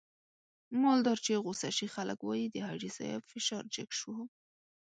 [0.81, 4.13] مالدار چې غوسه شي خلک واي د حاجي صاحب فشار جګ شو.